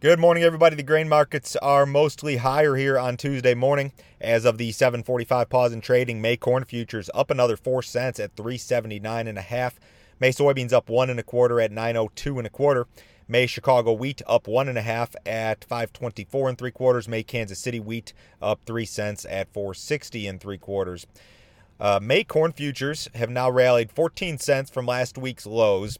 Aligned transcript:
Good 0.00 0.18
morning, 0.18 0.42
everybody. 0.44 0.76
The 0.76 0.82
grain 0.82 1.10
markets 1.10 1.56
are 1.56 1.84
mostly 1.84 2.38
higher 2.38 2.74
here 2.74 2.98
on 2.98 3.18
Tuesday 3.18 3.52
morning. 3.52 3.92
As 4.18 4.46
of 4.46 4.56
the 4.56 4.72
7:45 4.72 5.50
pause 5.50 5.74
in 5.74 5.82
trading, 5.82 6.22
May 6.22 6.38
corn 6.38 6.64
futures 6.64 7.10
up 7.12 7.30
another 7.30 7.54
four 7.54 7.82
cents 7.82 8.18
at 8.18 8.34
379 8.34 9.26
and 9.26 9.36
a 9.36 9.42
half. 9.42 9.78
May 10.18 10.30
soybeans 10.30 10.72
up 10.72 10.88
one 10.88 11.10
and 11.10 11.20
a 11.20 11.22
quarter 11.22 11.60
at 11.60 11.70
902 11.70 12.38
and 12.38 12.46
a 12.46 12.50
quarter. 12.50 12.86
May 13.28 13.46
Chicago 13.46 13.92
wheat 13.92 14.22
up 14.26 14.48
one 14.48 14.70
and 14.70 14.78
a 14.78 14.80
half 14.80 15.14
at 15.26 15.64
524 15.64 16.48
and 16.48 16.56
three 16.56 16.70
quarters. 16.70 17.06
May 17.06 17.22
Kansas 17.22 17.58
City 17.58 17.78
wheat 17.78 18.14
up 18.40 18.60
three 18.64 18.86
cents 18.86 19.26
at 19.28 19.52
460 19.52 20.26
and 20.26 20.40
three 20.40 20.56
quarters. 20.56 21.06
Uh, 21.78 22.00
May 22.00 22.24
corn 22.24 22.52
futures 22.52 23.10
have 23.14 23.28
now 23.28 23.50
rallied 23.50 23.92
14 23.92 24.38
cents 24.38 24.70
from 24.70 24.86
last 24.86 25.18
week's 25.18 25.44
lows. 25.44 25.98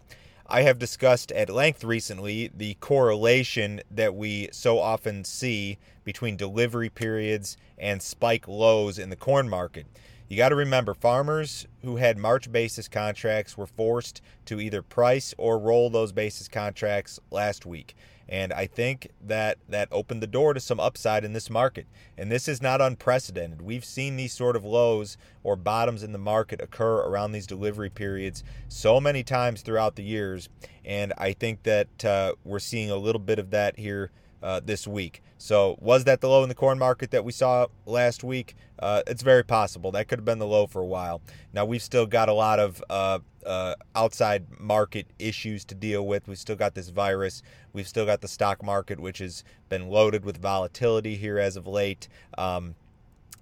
I 0.53 0.63
have 0.63 0.81
discussed 0.81 1.31
at 1.31 1.49
length 1.49 1.85
recently 1.85 2.51
the 2.53 2.75
correlation 2.81 3.83
that 3.89 4.17
we 4.17 4.49
so 4.51 4.81
often 4.81 5.23
see 5.23 5.79
between 6.03 6.37
delivery 6.37 6.89
periods 6.89 7.57
and 7.79 8.03
spike 8.03 8.49
lows 8.49 8.99
in 8.99 9.11
the 9.11 9.17
corn 9.17 9.49
market. 9.49 9.87
You 10.31 10.37
got 10.37 10.51
to 10.51 10.55
remember, 10.55 10.95
farmers 10.95 11.67
who 11.83 11.97
had 11.97 12.17
March 12.17 12.53
basis 12.53 12.87
contracts 12.87 13.59
were 13.59 13.67
forced 13.67 14.23
to 14.45 14.61
either 14.61 14.81
price 14.81 15.35
or 15.37 15.59
roll 15.59 15.91
those 15.91 16.13
basis 16.13 16.47
contracts 16.47 17.19
last 17.33 17.67
week. 17.67 17.97
And 18.29 18.53
I 18.53 18.67
think 18.67 19.09
that 19.27 19.59
that 19.69 19.89
opened 19.91 20.23
the 20.23 20.29
door 20.29 20.55
to 20.55 20.61
some 20.61 20.79
upside 20.79 21.25
in 21.25 21.33
this 21.33 21.51
market. 21.51 21.89
And 22.17 22.31
this 22.31 22.47
is 22.47 22.63
not 22.63 22.81
unprecedented. 22.81 23.61
We've 23.61 23.85
seen 23.85 24.15
these 24.15 24.33
sort 24.33 24.55
of 24.55 24.65
lows 24.65 25.17
or 25.43 25.57
bottoms 25.57 26.05
in 26.05 26.13
the 26.13 26.19
market 26.19 26.61
occur 26.63 26.99
around 26.99 27.33
these 27.33 27.49
delivery 27.49 27.91
periods 27.91 28.45
so 28.69 29.01
many 29.01 29.25
times 29.25 29.63
throughout 29.63 29.97
the 29.97 30.05
years. 30.05 30.49
And 30.85 31.13
I 31.19 31.33
think 31.33 31.65
that 31.65 32.05
uh, 32.05 32.35
we're 32.45 32.61
seeing 32.61 32.89
a 32.89 32.97
little 32.97 33.19
bit 33.21 33.41
of 33.41 33.51
that 33.51 33.81
here 33.81 34.13
uh, 34.43 34.61
this 34.65 34.87
week. 34.87 35.23
So, 35.39 35.77
was 35.81 36.05
that 36.05 36.21
the 36.21 36.29
low 36.29 36.43
in 36.43 36.49
the 36.49 36.55
corn 36.55 36.79
market 36.79 37.11
that 37.13 37.25
we 37.25 37.33
saw 37.33 37.67
last 37.87 38.23
week? 38.23 38.55
Uh, 38.79 39.03
it's 39.07 39.23
very 39.23 39.43
possible. 39.43 39.91
That 39.91 40.09
could 40.09 40.19
have 40.19 40.25
been 40.25 40.39
the 40.39 40.47
low 40.47 40.67
for 40.67 40.81
a 40.81 40.87
while. 40.87 41.23
Now, 41.53 41.65
we've 41.65 41.83
still 41.83 42.07
got 42.07 42.29
a 42.29 42.33
lot 42.33 42.59
of 42.59 42.83
uh, 42.91 43.21
uh, 43.45 43.75
outside 43.95 44.47
market 44.59 45.07
issues 45.19 45.65
to 45.67 45.75
deal 45.75 46.07
with. 46.07 46.29
We've 46.29 46.39
still 46.39 46.57
got 46.57 46.75
this 46.75 46.91
virus. 46.91 47.43
We've 47.73 47.89
still 47.89 48.07
got 48.07 48.21
the 48.21 48.29
stock 48.29 48.63
market, 48.63 49.01
which 49.01 49.19
has 49.19 49.45
been 49.69 49.89
loaded 49.89 50.25
with 50.25 50.41
volatility 50.41 51.17
here 51.17 51.39
as 51.39 51.57
of 51.57 51.67
late. 51.67 52.09
Um, 52.37 52.75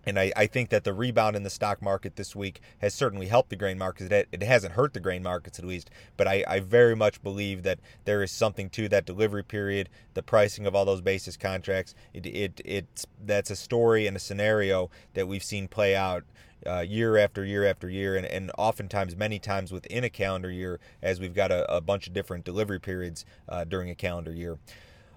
and 0.09 0.19
I, 0.19 0.33
I, 0.37 0.47
think 0.47 0.71
that 0.71 0.85
the 0.85 0.95
rebound 0.95 1.37
in 1.37 1.43
the 1.43 1.51
stock 1.51 1.83
market 1.83 2.17
this 2.17 2.35
week 2.35 2.61
has 2.79 2.95
certainly 2.95 3.27
helped 3.27 3.51
the 3.51 3.57
grain 3.57 3.79
markets. 3.79 4.11
It, 4.11 4.29
it 4.33 4.43
hasn't 4.43 4.73
hurt 4.73 4.95
the 4.95 5.01
grain 5.01 5.23
markets 5.23 5.59
at 5.59 5.65
least, 5.65 5.91
but 6.17 6.27
I, 6.27 6.45
I, 6.49 6.61
very 6.61 6.97
much 6.97 7.23
believe 7.23 7.63
that 7.65 7.79
there 8.05 8.23
is 8.23 8.33
something 8.33 8.71
to 8.71 8.89
that 8.89 9.05
delivery 9.05 9.45
period, 9.45 9.89
the 10.15 10.23
pricing 10.23 10.67
of 10.67 10.75
all 10.75 10.85
those 10.85 11.03
basis 11.03 11.37
contracts. 11.37 11.95
It, 12.15 12.27
it 12.27 12.61
it's 12.65 13.07
that's 13.25 13.51
a 13.51 13.57
story 13.57 14.07
and 14.07 14.17
a 14.17 14.21
scenario 14.21 14.91
that 15.15 15.29
we've 15.29 15.45
seen 15.45 15.69
play 15.69 15.95
out 15.95 16.25
uh, 16.67 16.81
year 16.81 17.17
after 17.17 17.45
year 17.45 17.67
after 17.67 17.89
year, 17.89 18.17
and, 18.17 18.27
and 18.27 18.51
oftentimes 18.59 19.15
many 19.15 19.39
times 19.39 19.73
within 19.73 20.05
a 20.05 20.11
calendar 20.11 20.51
year, 20.51 20.81
as 21.03 21.21
we've 21.21 21.35
got 21.35 21.53
a, 21.53 21.71
a 21.73 21.81
bunch 21.81 22.07
of 22.07 22.13
different 22.13 22.45
delivery 22.45 22.81
periods 22.81 23.25
uh, 23.49 23.65
during 23.65 23.91
a 23.91 23.95
calendar 23.95 24.33
year. 24.33 24.59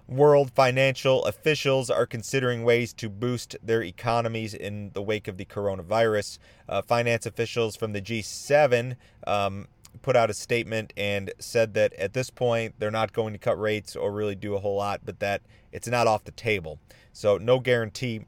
World 0.08 0.50
financial 0.50 1.24
officials 1.24 1.88
are 1.88 2.06
considering 2.06 2.64
ways 2.64 2.92
to 2.94 3.08
boost 3.08 3.56
their 3.62 3.82
economies 3.82 4.52
in 4.52 4.90
the 4.94 5.02
wake 5.02 5.28
of 5.28 5.36
the 5.36 5.44
coronavirus. 5.44 6.38
Uh, 6.68 6.82
finance 6.82 7.24
officials 7.24 7.76
from 7.76 7.92
the 7.92 8.02
G7 8.02 8.96
um, 9.26 9.68
put 10.02 10.16
out 10.16 10.28
a 10.28 10.34
statement 10.34 10.92
and 10.96 11.32
said 11.38 11.74
that 11.74 11.92
at 11.94 12.12
this 12.12 12.30
point 12.30 12.74
they're 12.78 12.90
not 12.90 13.12
going 13.12 13.32
to 13.32 13.38
cut 13.38 13.58
rates 13.58 13.94
or 13.94 14.12
really 14.12 14.34
do 14.34 14.54
a 14.54 14.60
whole 14.60 14.76
lot, 14.76 15.00
but 15.04 15.20
that 15.20 15.42
it's 15.70 15.88
not 15.88 16.06
off 16.06 16.24
the 16.24 16.32
table. 16.32 16.78
So, 17.12 17.38
no 17.38 17.60
guarantee. 17.60 18.22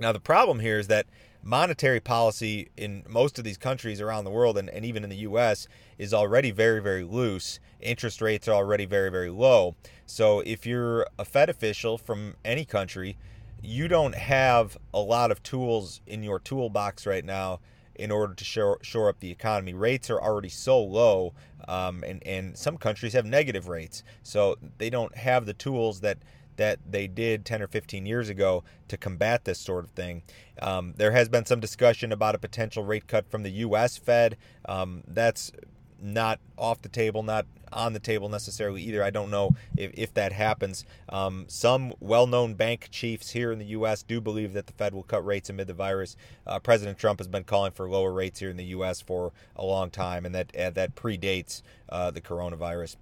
Now, 0.00 0.12
the 0.12 0.20
problem 0.20 0.60
here 0.60 0.78
is 0.78 0.88
that 0.88 1.06
monetary 1.44 2.00
policy 2.00 2.70
in 2.76 3.04
most 3.08 3.38
of 3.38 3.44
these 3.44 3.58
countries 3.58 4.00
around 4.00 4.24
the 4.24 4.30
world 4.30 4.56
and, 4.56 4.70
and 4.70 4.84
even 4.84 5.04
in 5.04 5.10
the 5.10 5.16
US 5.16 5.68
is 5.98 6.14
already 6.14 6.50
very, 6.50 6.80
very 6.80 7.04
loose. 7.04 7.60
Interest 7.80 8.20
rates 8.22 8.48
are 8.48 8.54
already 8.54 8.86
very, 8.86 9.10
very 9.10 9.30
low. 9.30 9.76
So 10.06 10.40
if 10.40 10.66
you're 10.66 11.06
a 11.18 11.24
Fed 11.24 11.50
official 11.50 11.98
from 11.98 12.34
any 12.44 12.64
country, 12.64 13.18
you 13.62 13.88
don't 13.88 14.14
have 14.14 14.78
a 14.92 15.00
lot 15.00 15.30
of 15.30 15.42
tools 15.42 16.00
in 16.06 16.22
your 16.22 16.38
toolbox 16.38 17.06
right 17.06 17.24
now 17.24 17.60
in 17.94 18.10
order 18.10 18.34
to 18.34 18.44
shore, 18.44 18.78
shore 18.82 19.08
up 19.08 19.20
the 19.20 19.30
economy. 19.30 19.72
Rates 19.72 20.10
are 20.10 20.20
already 20.20 20.48
so 20.48 20.82
low, 20.82 21.32
um, 21.68 22.02
and, 22.04 22.26
and 22.26 22.56
some 22.56 22.76
countries 22.76 23.12
have 23.12 23.24
negative 23.24 23.68
rates. 23.68 24.02
So 24.22 24.56
they 24.78 24.90
don't 24.90 25.16
have 25.16 25.46
the 25.46 25.54
tools 25.54 26.00
that 26.00 26.18
that 26.56 26.78
they 26.88 27.06
did 27.06 27.44
10 27.44 27.62
or 27.62 27.66
15 27.66 28.06
years 28.06 28.28
ago 28.28 28.64
to 28.88 28.96
combat 28.96 29.44
this 29.44 29.58
sort 29.58 29.84
of 29.84 29.90
thing. 29.90 30.22
Um, 30.60 30.94
there 30.96 31.12
has 31.12 31.28
been 31.28 31.46
some 31.46 31.60
discussion 31.60 32.12
about 32.12 32.34
a 32.34 32.38
potential 32.38 32.84
rate 32.84 33.06
cut 33.06 33.30
from 33.30 33.42
the 33.42 33.50
U.S. 33.50 33.96
Fed. 33.96 34.36
Um, 34.66 35.02
that's 35.06 35.52
not 36.00 36.38
off 36.58 36.82
the 36.82 36.88
table, 36.88 37.22
not 37.22 37.46
on 37.72 37.92
the 37.92 37.98
table 37.98 38.28
necessarily 38.28 38.82
either. 38.82 39.02
I 39.02 39.10
don't 39.10 39.30
know 39.30 39.56
if, 39.76 39.90
if 39.94 40.14
that 40.14 40.32
happens. 40.32 40.84
Um, 41.08 41.46
some 41.48 41.94
well 42.00 42.26
known 42.26 42.54
bank 42.54 42.88
chiefs 42.90 43.30
here 43.30 43.50
in 43.50 43.58
the 43.58 43.66
U.S. 43.66 44.02
do 44.02 44.20
believe 44.20 44.52
that 44.52 44.66
the 44.66 44.72
Fed 44.72 44.94
will 44.94 45.02
cut 45.02 45.24
rates 45.24 45.50
amid 45.50 45.66
the 45.66 45.74
virus. 45.74 46.16
Uh, 46.46 46.58
President 46.58 46.98
Trump 46.98 47.18
has 47.20 47.28
been 47.28 47.44
calling 47.44 47.72
for 47.72 47.88
lower 47.88 48.12
rates 48.12 48.40
here 48.40 48.50
in 48.50 48.56
the 48.56 48.64
U.S. 48.66 49.00
for 49.00 49.32
a 49.56 49.64
long 49.64 49.90
time, 49.90 50.24
and 50.24 50.34
that, 50.34 50.54
uh, 50.56 50.70
that 50.70 50.94
predates 50.94 51.62
uh, 51.88 52.10
the 52.10 52.20
coronavirus. 52.20 52.96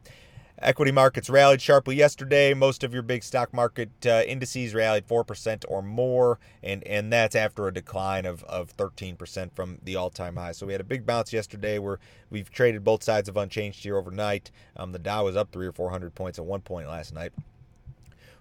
Equity 0.63 0.93
markets 0.93 1.29
rallied 1.29 1.61
sharply 1.61 1.97
yesterday. 1.97 2.55
Most 2.55 2.85
of 2.85 2.95
your 2.95 3.03
big 3.03 3.25
stock 3.25 3.53
market 3.53 3.91
uh, 4.07 4.23
indices 4.25 4.75
rallied 4.75 5.09
4% 5.09 5.65
or 5.67 5.83
more, 5.83 6.39
and, 6.63 6.87
and 6.87 7.13
that's 7.13 7.35
after 7.35 7.67
a 7.67 7.75
decline 7.75 8.25
of, 8.25 8.45
of 8.45 8.77
13% 8.77 9.53
from 9.57 9.79
the 9.83 9.97
all 9.97 10.09
time 10.09 10.37
high. 10.37 10.53
So 10.53 10.65
we 10.65 10.73
had 10.73 10.81
a 10.81 10.85
big 10.85 11.05
bounce 11.05 11.33
yesterday 11.33 11.81
where 11.81 11.99
we've 12.31 12.49
traded 12.49 12.85
both 12.85 13.03
sides 13.03 13.29
of 13.29 13.37
unchanged 13.37 13.83
here 13.83 13.97
overnight. 13.97 14.53
Um, 14.77 14.93
the 14.93 15.01
Dow 15.01 15.25
was 15.25 15.37
up 15.37 15.51
three 15.51 15.67
or 15.67 15.73
400 15.73 16.15
points 16.15 16.39
at 16.39 16.45
one 16.45 16.61
point 16.61 16.87
last 16.87 17.13
night. 17.13 17.33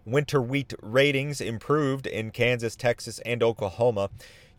Winter 0.06 0.42
wheat 0.42 0.76
ratings 0.80 1.42
improved 1.42 2.06
in 2.06 2.30
Kansas, 2.30 2.76
Texas, 2.76 3.18
and 3.26 3.42
Oklahoma. 3.42 4.12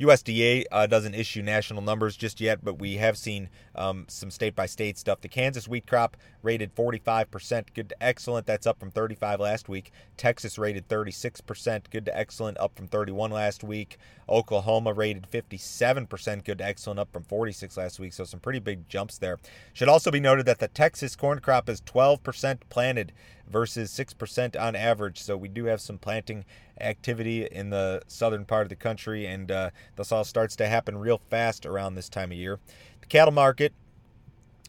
USDA 0.03 0.65
uh, 0.73 0.87
doesn't 0.87 1.15
issue 1.15 1.43
national 1.43 1.81
numbers 1.81 2.17
just 2.17 2.41
yet, 2.41 2.65
but 2.65 2.79
we 2.79 2.97
have 2.97 3.17
seen 3.17 3.49
um, 3.75 4.05
some 4.09 4.31
state 4.31 4.57
by 4.57 4.67
state 4.67 4.99
stuff. 4.99 5.21
The 5.21 5.29
Kansas 5.29 5.69
wheat 5.69 5.87
crop 5.87 6.17
rated 6.43 6.75
45%, 6.75 7.67
good 7.75 7.91
to 7.91 8.03
excellent. 8.03 8.47
That's 8.47 8.67
up 8.67 8.81
from 8.81 8.91
35 8.91 9.39
last 9.39 9.69
week. 9.69 9.93
Texas 10.17 10.59
rated 10.59 10.89
36%, 10.89 11.91
good 11.91 12.05
to 12.07 12.17
excellent, 12.17 12.59
up 12.59 12.75
from 12.75 12.89
31 12.89 13.31
last 13.31 13.63
week. 13.63 13.97
Oklahoma 14.29 14.93
rated 14.93 15.31
57%, 15.31 16.45
good 16.45 16.59
to 16.59 16.65
excellent, 16.65 16.99
up 16.99 17.13
from 17.13 17.23
46 17.25 17.77
last 17.77 18.01
week. 18.01 18.13
So 18.13 18.25
some 18.25 18.41
pretty 18.41 18.59
big 18.59 18.89
jumps 18.89 19.19
there. 19.19 19.39
Should 19.73 19.89
also 19.89 20.11
be 20.11 20.21
noted 20.21 20.47
that 20.47 20.59
the 20.59 20.69
Texas 20.69 21.15
corn 21.15 21.39
crop 21.39 21.69
is 21.69 21.81
12% 21.81 22.61
planted 22.71 23.13
versus 23.49 23.93
6% 23.93 24.61
on 24.61 24.75
average. 24.75 25.21
So 25.21 25.37
we 25.37 25.49
do 25.49 25.67
have 25.67 25.81
some 25.81 25.99
planting 25.99 26.45
activity 26.81 27.47
in 27.47 27.71
the 27.71 28.03
southern 28.06 28.44
part 28.44 28.62
of 28.62 28.69
the 28.69 28.77
country, 28.77 29.27
and 29.27 29.50
uh, 29.50 29.71
this 29.97 30.12
all 30.12 30.25
starts 30.25 30.56
to 30.56 30.66
happen 30.66 30.99
real 30.99 31.21
fast 31.31 31.66
around 31.66 31.94
this 31.94 32.09
time 32.09 32.33
of 32.33 32.38
year. 32.38 32.59
The 33.00 33.06
cattle 33.06 33.33
market 33.33 33.72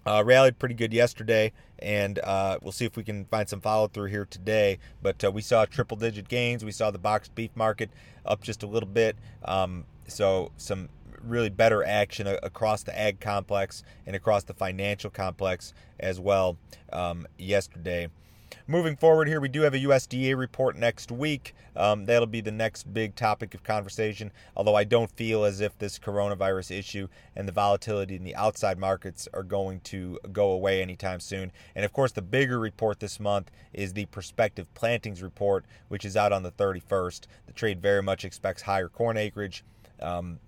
uh, 0.05 0.23
rallied 0.25 0.59
pretty 0.59 0.75
good 0.75 0.93
yesterday, 0.93 1.51
and 1.79 2.19
uh, 2.19 2.59
we'll 2.61 2.71
see 2.71 2.85
if 2.85 2.97
we 2.97 3.03
can 3.03 3.25
find 3.25 3.47
some 3.47 3.61
follow 3.61 3.87
through 3.87 4.09
here 4.09 4.25
today. 4.25 4.79
But 5.01 5.23
uh, 5.23 5.31
we 5.31 5.41
saw 5.41 5.65
triple 5.65 5.97
digit 5.97 6.27
gains. 6.27 6.65
We 6.65 6.71
saw 6.71 6.91
the 6.91 6.99
boxed 6.99 7.35
beef 7.35 7.51
market 7.55 7.89
up 8.25 8.41
just 8.41 8.63
a 8.63 8.67
little 8.67 8.89
bit. 8.89 9.15
Um, 9.45 9.85
so, 10.07 10.51
some 10.57 10.89
really 11.23 11.49
better 11.49 11.83
action 11.85 12.27
across 12.27 12.83
the 12.83 12.97
ag 12.99 13.19
complex 13.21 13.83
and 14.05 14.15
across 14.15 14.43
the 14.43 14.53
financial 14.53 15.09
complex 15.09 15.73
as 15.99 16.19
well 16.19 16.57
um, 16.91 17.25
yesterday. 17.37 18.09
Moving 18.65 18.95
forward 18.95 19.27
here, 19.27 19.41
we 19.41 19.49
do 19.49 19.63
have 19.63 19.73
a 19.73 19.79
USDA 19.79 20.37
report 20.37 20.77
next 20.77 21.11
week. 21.11 21.53
Um, 21.75 22.05
that'll 22.05 22.27
be 22.27 22.39
the 22.39 22.49
next 22.49 22.93
big 22.93 23.13
topic 23.13 23.53
of 23.53 23.61
conversation, 23.61 24.31
although 24.55 24.75
I 24.75 24.85
don't 24.85 25.11
feel 25.11 25.43
as 25.43 25.59
if 25.59 25.77
this 25.77 25.99
coronavirus 25.99 26.71
issue 26.79 27.09
and 27.35 27.45
the 27.45 27.51
volatility 27.51 28.15
in 28.15 28.23
the 28.23 28.33
outside 28.35 28.77
markets 28.77 29.27
are 29.33 29.43
going 29.43 29.81
to 29.81 30.17
go 30.31 30.51
away 30.51 30.81
anytime 30.81 31.19
soon. 31.19 31.51
And 31.75 31.83
of 31.83 31.91
course, 31.91 32.13
the 32.13 32.21
bigger 32.21 32.57
report 32.57 33.01
this 33.01 33.19
month 33.19 33.51
is 33.73 33.91
the 33.91 34.05
prospective 34.05 34.73
plantings 34.75 35.21
report, 35.21 35.65
which 35.89 36.05
is 36.05 36.15
out 36.15 36.31
on 36.31 36.43
the 36.43 36.51
31st. 36.51 37.25
The 37.47 37.53
trade 37.53 37.81
very 37.81 38.01
much 38.01 38.23
expects 38.23 38.61
higher 38.61 38.87
corn 38.87 39.17
acreage. 39.17 39.65
Um, 39.99 40.39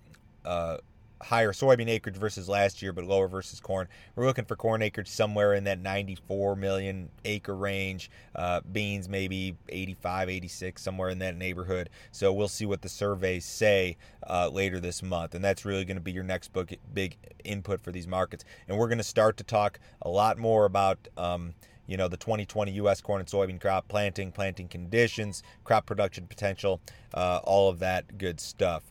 uh, 0.42 0.78
higher 1.22 1.52
soybean 1.52 1.88
acreage 1.88 2.16
versus 2.16 2.48
last 2.48 2.82
year, 2.82 2.92
but 2.92 3.04
lower 3.04 3.28
versus 3.28 3.60
corn. 3.60 3.88
We're 4.14 4.26
looking 4.26 4.44
for 4.44 4.56
corn 4.56 4.82
acreage 4.82 5.08
somewhere 5.08 5.54
in 5.54 5.64
that 5.64 5.78
94 5.78 6.56
million 6.56 7.08
acre 7.24 7.56
range. 7.56 8.10
Uh, 8.34 8.60
beans 8.72 9.08
maybe 9.08 9.56
85, 9.68 10.28
86, 10.28 10.82
somewhere 10.82 11.08
in 11.08 11.18
that 11.20 11.36
neighborhood. 11.36 11.90
So 12.12 12.32
we'll 12.32 12.48
see 12.48 12.66
what 12.66 12.82
the 12.82 12.88
surveys 12.88 13.44
say 13.44 13.96
uh, 14.28 14.48
later 14.48 14.80
this 14.80 15.02
month, 15.02 15.34
and 15.34 15.44
that's 15.44 15.64
really 15.64 15.84
going 15.84 15.96
to 15.96 16.02
be 16.02 16.12
your 16.12 16.24
next 16.24 16.50
big 16.92 17.16
input 17.44 17.80
for 17.80 17.90
these 17.90 18.06
markets. 18.06 18.44
And 18.68 18.78
we're 18.78 18.88
going 18.88 18.98
to 18.98 19.04
start 19.04 19.36
to 19.38 19.44
talk 19.44 19.78
a 20.02 20.08
lot 20.08 20.38
more 20.38 20.64
about. 20.64 21.08
Um, 21.16 21.54
you 21.88 21.96
know, 21.96 22.08
the 22.08 22.16
2020 22.16 22.72
U.S. 22.72 23.00
corn 23.00 23.20
and 23.20 23.28
soybean 23.28 23.60
crop, 23.60 23.86
planting, 23.86 24.32
planting 24.32 24.66
conditions, 24.66 25.44
crop 25.62 25.86
production 25.86 26.26
potential, 26.26 26.80
uh, 27.14 27.38
all 27.44 27.68
of 27.68 27.78
that 27.78 28.18
good 28.18 28.40
stuff. 28.40 28.82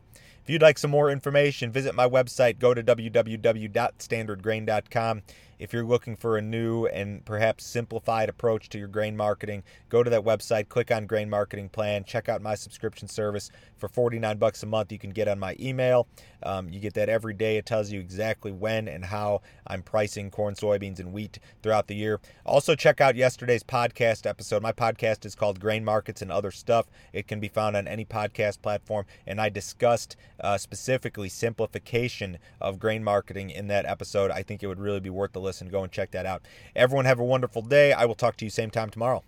If 0.46 0.50
you'd 0.52 0.62
like 0.62 0.78
some 0.78 0.92
more 0.92 1.10
information, 1.10 1.72
visit 1.72 1.96
my 1.96 2.08
website. 2.08 2.60
Go 2.60 2.76
to 2.76 2.84
www.standardgrain.com. 2.84 5.22
If 5.58 5.72
you're 5.72 5.86
looking 5.86 6.16
for 6.16 6.38
a 6.38 6.42
new 6.42 6.86
and 6.88 7.24
perhaps 7.24 7.66
simplified 7.66 8.30
approach 8.30 8.70
to 8.70 8.78
your 8.78 8.88
grain 8.88 9.16
marketing, 9.16 9.64
go 9.90 10.04
to 10.04 10.10
that 10.10 10.24
website, 10.24 10.68
click 10.68 10.92
on 10.92 11.06
Grain 11.06 11.30
Marketing 11.30 11.70
Plan, 11.70 12.04
check 12.04 12.28
out 12.28 12.42
my 12.42 12.56
subscription 12.56 13.08
service 13.08 13.50
for 13.78 13.88
49 13.88 14.38
bucks 14.38 14.64
a 14.64 14.66
month. 14.66 14.92
You 14.92 15.00
can 15.00 15.12
get 15.12 15.28
on 15.28 15.40
my 15.40 15.56
email. 15.60 16.08
Um, 16.44 16.70
you 16.70 16.80
get 16.80 16.94
that 16.96 17.10
every 17.10 17.34
day. 17.34 17.58
It 17.58 17.66
tells 17.66 17.92
you 17.92 18.00
exactly 18.00 18.52
when 18.52 18.88
and 18.88 19.06
how 19.06 19.42
I'm 19.68 19.82
pricing 19.82 20.30
corn, 20.30 20.56
soybeans, 20.56 21.00
and 21.00 21.14
wheat 21.14 21.40
throughout 21.64 21.88
the 21.88 21.96
year. 21.96 22.20
Also, 22.46 22.76
check 22.76 23.02
out 23.02 23.16
yesterday's 23.16 23.64
podcast 23.64 24.26
episode. 24.28 24.62
My 24.62 24.72
podcast 24.72 25.26
is 25.26 25.36
called 25.36 25.60
Grain 25.60 25.84
Markets 25.84 26.22
and 26.22 26.32
Other 26.32 26.52
Stuff. 26.52 26.88
It 27.14 27.28
can 27.28 27.40
be 27.40 27.48
found 27.48 27.76
on 27.76 27.88
any 27.88 28.06
podcast 28.06 28.62
platform, 28.62 29.06
and 29.26 29.42
I 29.42 29.50
discussed 29.50 30.16
uh, 30.40 30.58
specifically 30.58 31.30
simplification 31.30 32.38
of 32.62 32.80
grain 32.80 33.04
marketing 33.04 33.50
in 33.50 33.68
that 33.68 33.86
episode. 33.86 34.32
I 34.32 34.44
think 34.44 34.62
it 34.62 34.68
would 34.68 34.80
really 34.80 35.00
be 35.00 35.10
worth 35.10 35.34
the 35.34 35.42
listen. 35.46 35.70
Go 35.70 35.84
and 35.84 35.92
check 35.92 36.12
that 36.12 36.26
out. 36.26 36.42
Everyone 36.76 37.06
have 37.06 37.20
a 37.20 37.24
wonderful 37.24 37.62
day. 37.62 37.94
I 37.94 38.06
will 38.06 38.16
talk 38.16 38.36
to 38.38 38.46
you 38.46 38.52
same 38.52 38.70
time 38.70 38.90
tomorrow. 38.90 39.24